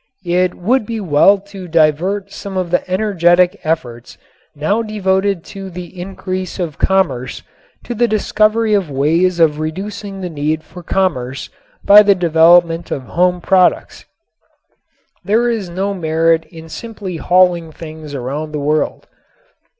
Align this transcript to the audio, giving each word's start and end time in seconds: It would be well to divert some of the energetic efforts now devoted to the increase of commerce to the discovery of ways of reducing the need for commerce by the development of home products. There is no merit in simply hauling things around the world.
It 0.25 0.55
would 0.55 0.87
be 0.87 0.99
well 0.99 1.37
to 1.37 1.67
divert 1.67 2.31
some 2.31 2.57
of 2.57 2.71
the 2.71 2.81
energetic 2.89 3.59
efforts 3.63 4.17
now 4.55 4.81
devoted 4.81 5.43
to 5.53 5.69
the 5.69 6.01
increase 6.01 6.57
of 6.59 6.79
commerce 6.79 7.43
to 7.85 7.93
the 7.93 8.07
discovery 8.07 8.73
of 8.73 8.89
ways 8.89 9.39
of 9.39 9.59
reducing 9.59 10.21
the 10.21 10.27
need 10.31 10.63
for 10.63 10.81
commerce 10.81 11.51
by 11.85 12.01
the 12.01 12.15
development 12.15 12.89
of 12.89 13.03
home 13.03 13.41
products. 13.41 14.05
There 15.23 15.51
is 15.51 15.69
no 15.69 15.93
merit 15.93 16.45
in 16.45 16.67
simply 16.67 17.17
hauling 17.17 17.71
things 17.71 18.15
around 18.15 18.53
the 18.53 18.59
world. 18.59 19.05